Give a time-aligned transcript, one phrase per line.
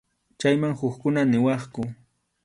[0.39, 1.83] Chayman hukkuna niwaqku.